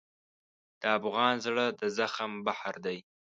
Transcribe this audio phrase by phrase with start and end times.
[0.81, 2.97] د افغان زړه د زغم بحر دی.